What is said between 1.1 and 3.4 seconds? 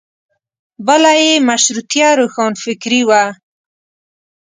یې مشروطیه روښانفکري وه.